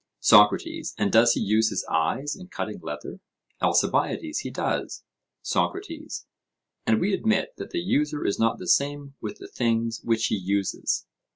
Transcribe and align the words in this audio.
SOCRATES: 0.21 0.95
And 0.97 1.11
does 1.11 1.33
he 1.33 1.41
use 1.41 1.69
his 1.69 1.85
eyes 1.87 2.35
in 2.35 2.47
cutting 2.47 2.79
leather? 2.79 3.19
ALCIBIADES: 3.61 4.39
He 4.39 4.49
does. 4.49 5.03
SOCRATES: 5.43 6.25
And 6.87 6.99
we 6.99 7.13
admit 7.13 7.53
that 7.57 7.69
the 7.69 7.81
user 7.81 8.25
is 8.25 8.39
not 8.39 8.57
the 8.57 8.67
same 8.67 9.13
with 9.21 9.37
the 9.37 9.47
things 9.47 10.01
which 10.03 10.25
he 10.25 10.35
uses? 10.35 11.05